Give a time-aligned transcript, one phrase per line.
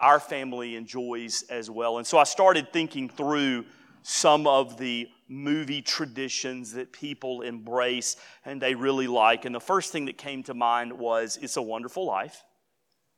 [0.00, 1.98] our family enjoys as well.
[1.98, 3.66] And so I started thinking through
[4.02, 9.44] some of the movie traditions that people embrace and they really like.
[9.44, 12.44] And the first thing that came to mind was It's a Wonderful Life.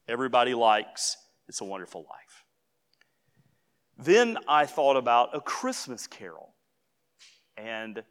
[0.07, 1.17] Everybody likes
[1.49, 2.45] It's a Wonderful Life.
[3.97, 6.55] Then I thought about A Christmas Carol.
[7.57, 8.03] And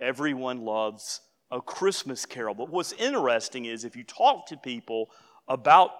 [0.00, 2.54] everyone loves A Christmas Carol.
[2.54, 5.10] But what's interesting is if you talk to people
[5.48, 5.90] about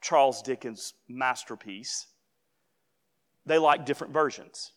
[0.00, 2.06] Charles Dickens' masterpiece,
[3.44, 4.72] they like different versions.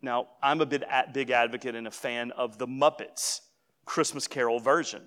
[0.00, 3.40] Now, I'm a big, big advocate and a fan of the Muppets
[3.84, 5.02] Christmas Carol version.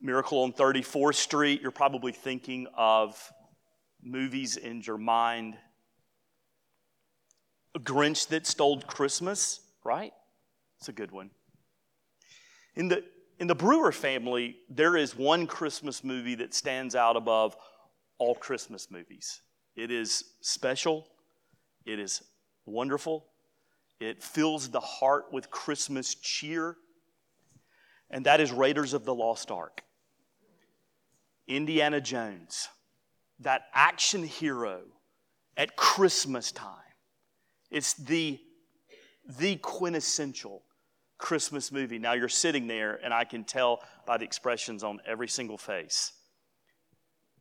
[0.00, 3.16] Miracle on 34th Street, you're probably thinking of
[4.02, 5.56] movies in your mind.
[7.74, 10.12] A Grinch That Stole Christmas, right?
[10.78, 11.30] It's a good one.
[12.74, 13.04] In the,
[13.38, 17.56] in the Brewer family, there is one Christmas movie that stands out above
[18.18, 19.40] all Christmas movies.
[19.76, 21.06] It is special,
[21.86, 22.22] it is
[22.66, 23.26] wonderful.
[24.00, 26.76] It fills the heart with Christmas cheer.
[28.10, 29.82] And that is Raiders of the Lost Ark.
[31.46, 32.68] Indiana Jones,
[33.40, 34.82] that action hero
[35.56, 36.78] at Christmas time.
[37.70, 38.38] It's the,
[39.38, 40.62] the quintessential
[41.18, 41.98] Christmas movie.
[41.98, 46.12] Now you're sitting there, and I can tell by the expressions on every single face.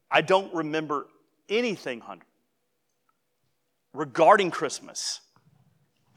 [0.10, 1.08] I don't remember
[1.50, 2.26] anything, Hunter,
[3.94, 5.22] regarding Christmas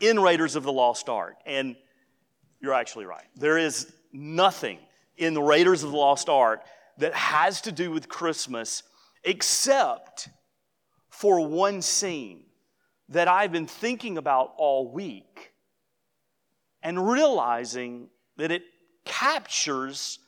[0.01, 1.37] in Raiders of the Lost Ark.
[1.47, 1.77] And
[2.61, 3.27] you're actually right.
[3.37, 4.79] There is nothing
[5.17, 6.65] in the Raiders of the Lost Ark
[6.99, 8.83] that has to do with Christmas
[9.25, 10.29] except
[11.11, 12.45] for one scene
[13.09, 15.53] that I've been thinking about all week
[16.83, 18.63] and realizing that it
[19.05, 20.19] captures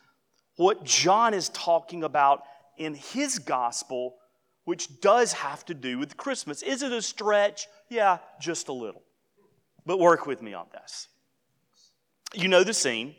[0.56, 2.43] what John is talking about
[2.79, 4.17] in his gospel
[4.66, 6.60] which does have to do with Christmas.
[6.60, 7.69] Is it a stretch?
[7.88, 9.03] Yeah, just a little.
[9.87, 11.06] But work with me on this.
[12.34, 13.15] You know the scene.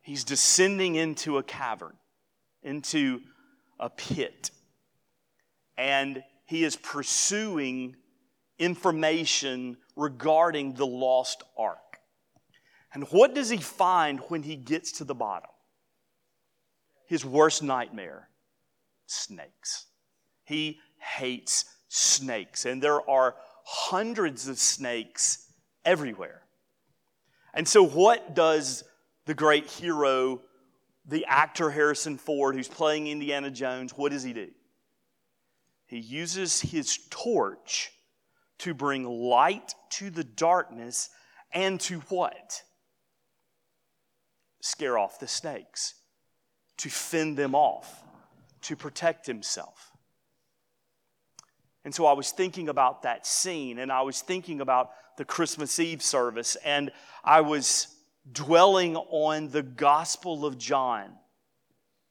[0.00, 1.96] He's descending into a cavern,
[2.62, 3.20] into
[3.80, 4.52] a pit,
[5.76, 7.96] and he is pursuing
[8.60, 11.98] information regarding the lost ark.
[12.94, 15.50] And what does he find when he gets to the bottom?
[17.06, 18.27] His worst nightmare
[19.10, 19.86] snakes.
[20.44, 25.50] He hates snakes, and there are hundreds of snakes
[25.84, 26.42] everywhere.
[27.54, 28.84] And so, what does
[29.26, 30.42] the great hero,
[31.06, 34.48] the actor Harrison Ford, who's playing Indiana Jones, what does he do?
[35.86, 37.92] He uses his torch
[38.58, 41.10] to bring light to the darkness
[41.52, 42.62] and to what?
[44.60, 45.94] Scare off the snakes,
[46.78, 48.02] to fend them off
[48.68, 49.92] to protect himself.
[51.86, 55.80] And so I was thinking about that scene and I was thinking about the Christmas
[55.80, 56.90] Eve service and
[57.24, 57.88] I was
[58.30, 61.14] dwelling on the Gospel of John.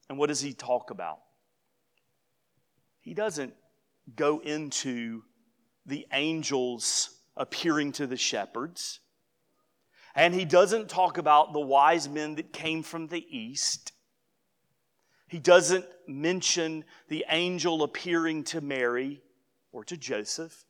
[0.08, 1.20] And what does he talk about?
[2.98, 3.54] He doesn't
[4.16, 5.22] go into
[5.86, 8.98] the angels appearing to the shepherds.
[10.16, 13.92] And he doesn't talk about the wise men that came from the east.
[15.28, 19.22] He doesn't mention the angel appearing to Mary
[19.72, 20.64] or to Joseph.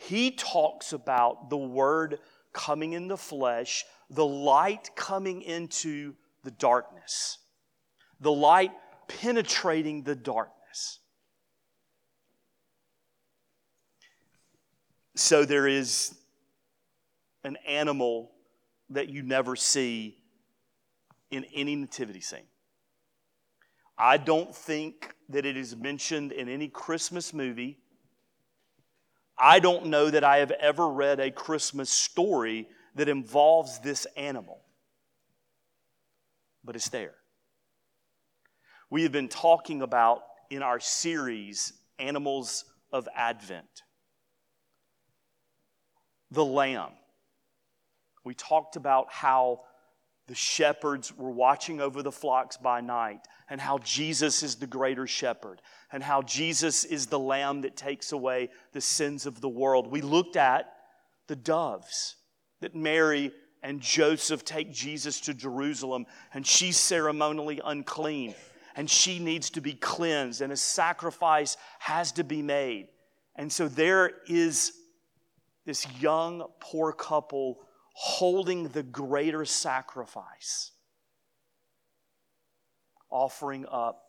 [0.00, 2.18] He talks about the Word
[2.52, 7.38] coming in the flesh, the light coming into the darkness,
[8.20, 8.72] the light
[9.06, 10.98] penetrating the darkness.
[15.14, 16.14] So there is
[17.44, 18.32] an animal
[18.88, 20.16] that you never see
[21.30, 22.46] in any nativity scene.
[24.00, 27.78] I don't think that it is mentioned in any Christmas movie.
[29.36, 34.62] I don't know that I have ever read a Christmas story that involves this animal,
[36.64, 37.14] but it's there.
[38.88, 43.82] We have been talking about in our series, Animals of Advent,
[46.30, 46.92] the lamb.
[48.24, 49.60] We talked about how
[50.30, 53.18] the shepherds were watching over the flocks by night,
[53.48, 55.60] and how Jesus is the greater shepherd,
[55.90, 59.90] and how Jesus is the lamb that takes away the sins of the world.
[59.90, 60.72] We looked at
[61.26, 62.14] the doves
[62.60, 63.32] that Mary
[63.64, 68.36] and Joseph take Jesus to Jerusalem, and she's ceremonially unclean,
[68.76, 72.86] and she needs to be cleansed, and a sacrifice has to be made.
[73.34, 74.74] And so there is
[75.66, 77.58] this young, poor couple
[78.02, 80.70] holding the greater sacrifice,
[83.10, 84.02] offering up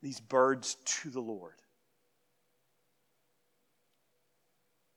[0.00, 1.52] these birds to the Lord.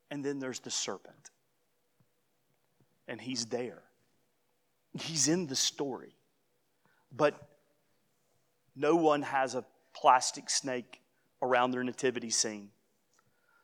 [0.09, 1.31] And then there's the serpent.
[3.09, 3.83] And he's there.
[4.97, 6.15] He's in the story.
[7.11, 7.35] But
[8.73, 11.01] no one has a plastic snake
[11.41, 12.69] around their nativity scene.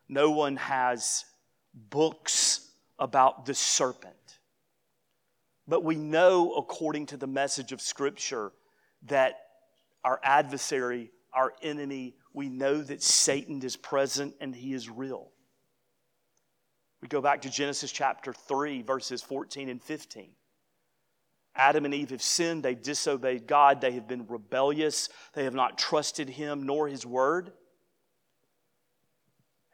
[0.09, 1.23] No one has
[1.73, 2.52] books
[2.99, 4.39] about the serpent.
[5.67, 8.51] But we know, according to the message of Scripture,
[9.07, 9.35] that
[10.03, 15.31] our adversary, our enemy, we know that Satan is present and he is real.
[17.01, 20.29] We go back to Genesis chapter 3, verses 14 and 15.
[21.55, 22.63] Adam and Eve have sinned.
[22.63, 23.79] They disobeyed God.
[23.79, 25.09] They have been rebellious.
[25.33, 27.51] They have not trusted Him nor His word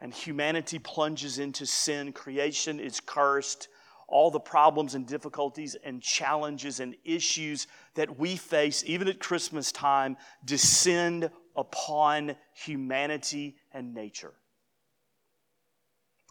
[0.01, 2.13] and humanity plunges into sin.
[2.13, 3.67] Creation is cursed.
[4.07, 9.71] All the problems and difficulties and challenges and issues that we face, even at Christmas
[9.71, 14.33] time, descend upon humanity and nature.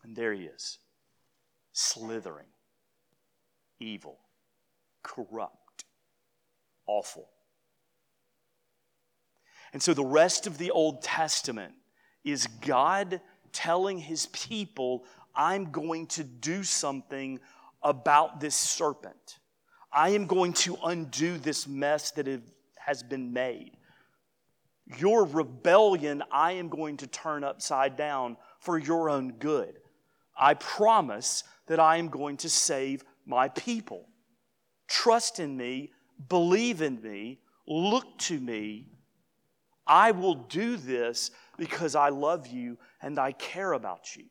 [0.03, 0.79] And there he is,
[1.73, 2.47] slithering,
[3.79, 4.19] evil,
[5.03, 5.85] corrupt,
[6.87, 7.29] awful.
[9.73, 11.75] And so the rest of the Old Testament
[12.25, 13.21] is God
[13.53, 15.05] telling his people,
[15.35, 17.41] I'm going to do something
[17.83, 19.39] about this serpent.
[19.93, 22.29] I am going to undo this mess that
[22.77, 23.73] has been made.
[24.99, 29.79] Your rebellion, I am going to turn upside down for your own good.
[30.37, 34.09] I promise that I am going to save my people.
[34.87, 35.93] Trust in me,
[36.29, 38.87] believe in me, look to me.
[39.87, 44.25] I will do this because I love you and I care about you.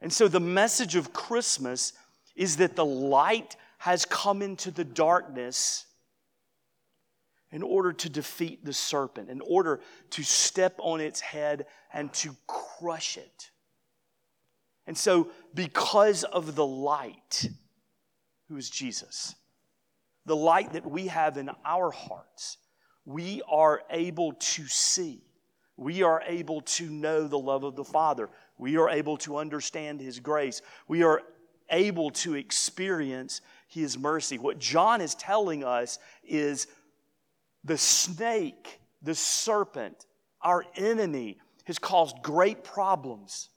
[0.00, 1.92] And so the message of Christmas
[2.34, 5.86] is that the light has come into the darkness
[7.50, 12.34] in order to defeat the serpent, in order to step on its head and to
[12.46, 13.50] crush it.
[14.86, 17.48] And so, because of the light,
[18.48, 19.34] who is Jesus,
[20.26, 22.58] the light that we have in our hearts,
[23.04, 25.22] we are able to see.
[25.76, 28.30] We are able to know the love of the Father.
[28.58, 30.62] We are able to understand His grace.
[30.88, 31.22] We are
[31.70, 34.38] able to experience His mercy.
[34.38, 36.66] What John is telling us is
[37.64, 40.06] the snake, the serpent,
[40.40, 43.48] our enemy, has caused great problems,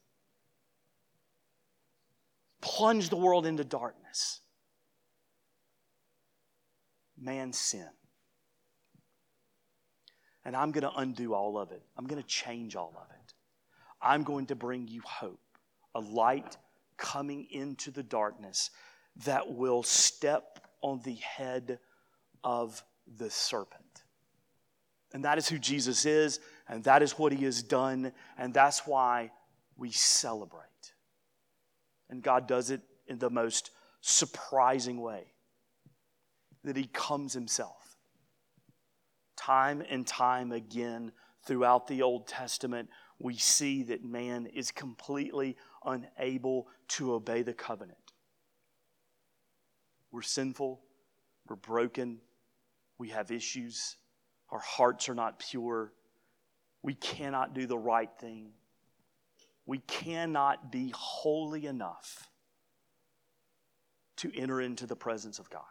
[2.61, 4.41] plunged the world into darkness.
[7.19, 7.89] Man's sin.
[10.47, 11.83] And I'm going to undo all of it.
[11.97, 13.33] I'm going to change all of it.
[14.01, 15.41] I'm going to bring you hope,
[15.93, 16.55] a light
[16.95, 18.71] coming into the darkness
[19.25, 21.79] that will step on the head
[22.45, 22.81] of
[23.17, 23.83] the serpent.
[25.13, 26.39] And that is who Jesus is,
[26.69, 29.31] and that is what he has done, and that's why
[29.75, 30.61] we celebrate.
[32.09, 35.25] And God does it in the most surprising way
[36.63, 37.86] that he comes himself
[39.37, 41.11] time and time again
[41.45, 42.89] throughout the Old Testament,
[43.19, 47.97] we see that man is completely unable to obey the covenant.
[50.11, 50.81] We're sinful,
[51.47, 52.19] we're broken,
[52.97, 53.97] we have issues,
[54.49, 55.93] our hearts are not pure,
[56.81, 58.51] we cannot do the right thing,
[59.65, 62.29] we cannot be holy enough
[64.17, 65.63] to enter into the presence of God.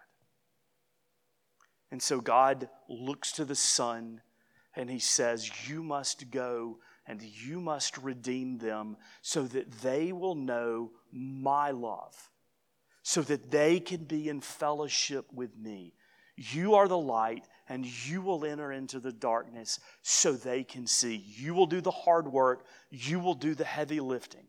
[1.96, 4.20] And so God looks to the Son
[4.74, 6.76] and he says, You must go
[7.06, 12.28] and you must redeem them so that they will know my love,
[13.02, 15.94] so that they can be in fellowship with me.
[16.36, 21.16] You are the light, and you will enter into the darkness so they can see.
[21.16, 24.48] You will do the hard work, you will do the heavy lifting.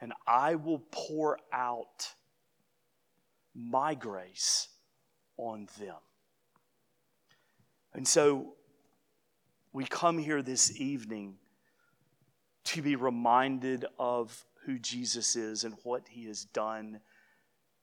[0.00, 2.12] And I will pour out
[3.54, 4.68] my grace
[5.36, 5.96] on them.
[7.94, 8.54] And so
[9.72, 11.36] we come here this evening
[12.64, 17.00] to be reminded of who Jesus is and what he has done,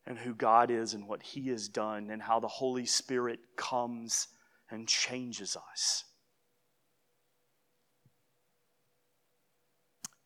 [0.06, 4.28] and who God is and what he has done, and how the Holy Spirit comes
[4.72, 6.06] and changes us.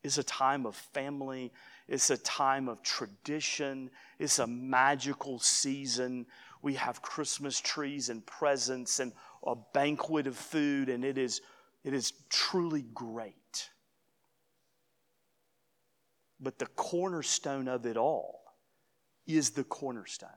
[0.04, 1.50] It's a time of family.
[1.88, 3.90] It's a time of tradition.
[4.18, 6.26] It's a magical season.
[6.60, 11.40] We have Christmas trees and presents and a banquet of food, and it is
[11.84, 13.70] it is truly great.
[16.40, 18.42] But the cornerstone of it all
[19.26, 20.30] is the cornerstone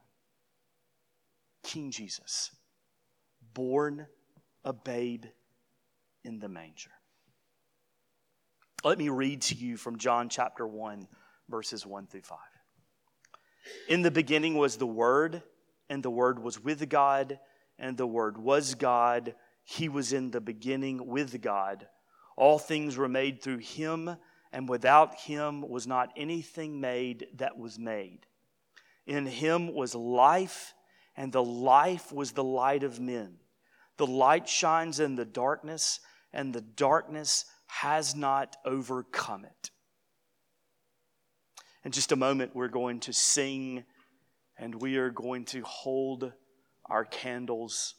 [1.63, 2.51] King Jesus,
[3.53, 4.07] born
[4.63, 5.25] a babe
[6.23, 6.96] in the manger.
[8.87, 11.09] Let me read to you from John chapter 1,
[11.49, 12.37] verses 1 through 5.
[13.89, 15.43] In the beginning was the Word,
[15.89, 17.37] and the Word was with God,
[17.77, 21.85] and the Word was God he was in the beginning with God.
[22.37, 24.15] All things were made through him,
[24.53, 28.25] and without him was not anything made that was made.
[29.05, 30.73] In him was life,
[31.17, 33.35] and the life was the light of men.
[33.97, 35.99] The light shines in the darkness,
[36.31, 39.71] and the darkness has not overcome it.
[41.83, 43.83] In just a moment, we're going to sing
[44.57, 46.33] and we are going to hold
[46.85, 47.95] our candles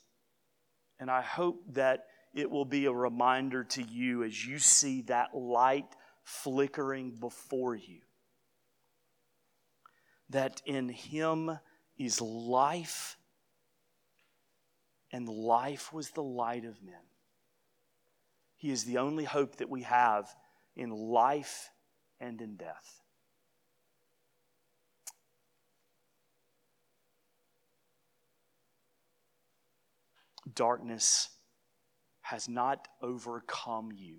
[1.01, 5.35] and I hope that it will be a reminder to you as you see that
[5.35, 5.87] light
[6.25, 8.01] flickering before you
[10.31, 11.59] that in Him
[11.97, 13.17] is life,
[15.13, 16.95] and life was the light of men.
[18.59, 20.29] He is the only hope that we have
[20.77, 21.71] in life
[22.21, 23.00] and in death.
[30.55, 31.29] darkness
[32.21, 34.17] has not overcome you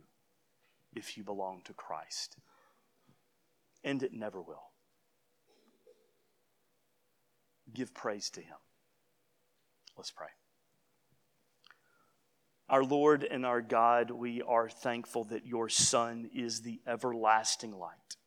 [0.93, 2.37] if you belong to Christ.
[3.83, 4.63] And it never will.
[7.73, 8.57] Give praise to Him.
[9.95, 10.38] Let's pray.
[12.69, 18.17] Our Lord and our God, we are thankful that your Son is the everlasting light,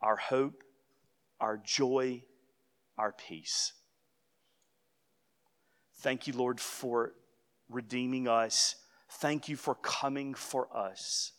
[0.00, 0.62] our hope,
[1.40, 2.22] our joy,
[2.96, 3.72] our peace.
[5.96, 7.14] Thank you, Lord, for
[7.68, 8.76] redeeming us.
[9.10, 11.32] Thank you for coming for us.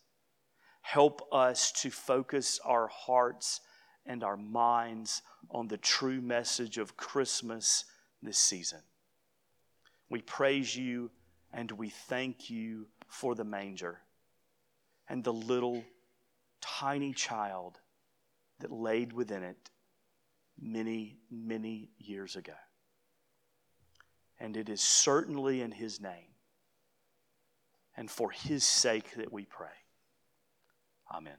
[0.81, 3.61] Help us to focus our hearts
[4.05, 7.85] and our minds on the true message of Christmas
[8.21, 8.79] this season.
[10.09, 11.11] We praise you
[11.57, 13.99] and we thank you for the manger
[15.09, 15.83] and the little
[16.61, 17.79] tiny child
[18.59, 19.71] that laid within it
[20.61, 22.53] many, many years ago.
[24.39, 26.35] And it is certainly in His name
[27.95, 29.69] and for His sake that we pray.
[31.11, 31.37] Amen.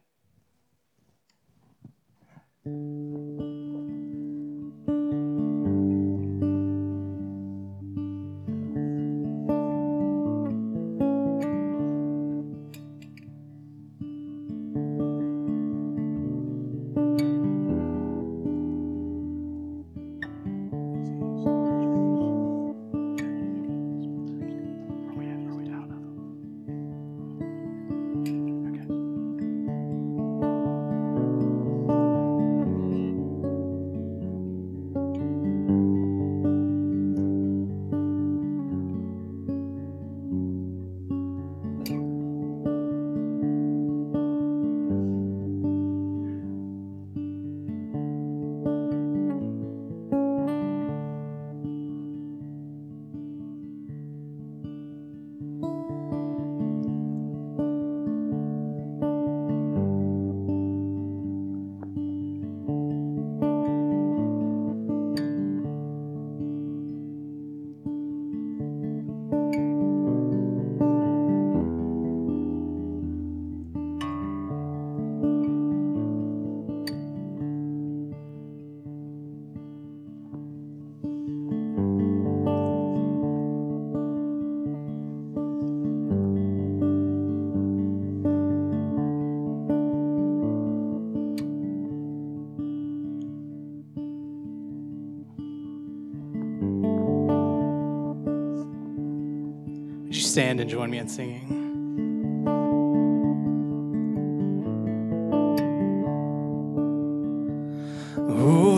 [100.39, 101.49] Stand and join me in singing?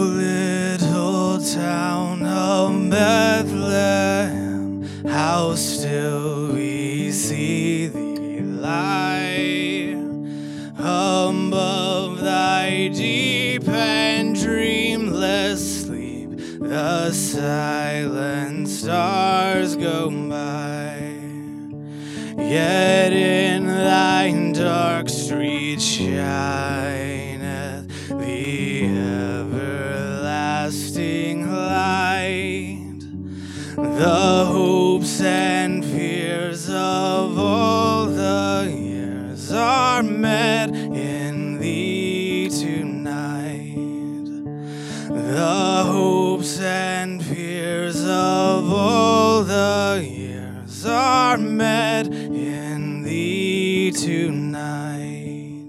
[0.01, 9.95] Little town of Bethlehem, how still we see thee lie
[10.79, 16.31] above thy deep and dreamless sleep.
[16.61, 20.40] The silent stars go by,
[22.51, 26.70] yet in thine dark street shineth
[54.01, 55.69] tonight.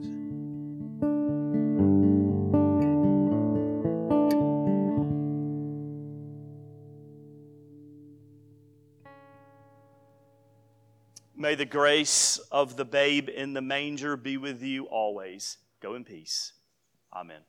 [11.36, 15.58] May the grace of the babe in the manger be with you always.
[15.82, 16.54] Go in peace.
[17.14, 17.42] Amen.